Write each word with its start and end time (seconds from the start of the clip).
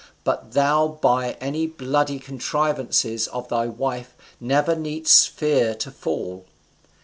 But 0.23 0.53
thou 0.53 0.97
by 0.99 1.33
any 1.33 1.67
bloody 1.67 2.17
contrivances 2.17 3.27
of 3.27 3.49
thy 3.49 3.67
wife 3.67 4.15
never 4.39 4.75
needst 4.75 5.29
fear 5.29 5.75
to 5.75 5.91
fall. 5.91 6.47